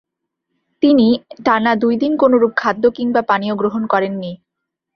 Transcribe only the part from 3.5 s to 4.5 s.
গ্রহণ করেননি।